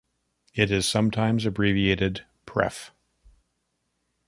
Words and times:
It 0.55 0.71
is 0.71 0.87
sometimes 0.89 1.45
abbreviated 1.45 2.25
"pref". 2.47 2.89